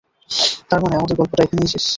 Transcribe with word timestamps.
তার 0.69 0.79
মানে, 0.83 0.95
আমাদের 0.95 1.15
গল্পটা 1.17 1.41
এখানেই 1.43 1.71
শেষ। 1.73 1.85